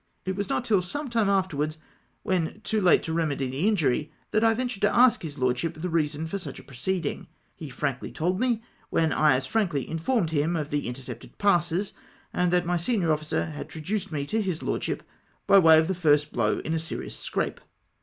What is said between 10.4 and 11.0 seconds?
of the